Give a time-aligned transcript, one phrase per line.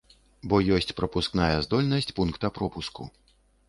[0.53, 3.01] Бо ёсць прапускная здольнасць пункта пропуску.